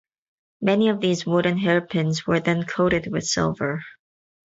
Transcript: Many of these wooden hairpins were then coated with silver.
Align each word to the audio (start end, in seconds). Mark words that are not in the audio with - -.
Many 0.61 0.89
of 0.89 0.99
these 0.99 1.27
wooden 1.27 1.59
hairpins 1.59 2.25
were 2.25 2.39
then 2.39 2.65
coated 2.65 3.05
with 3.11 3.23
silver. 3.27 3.83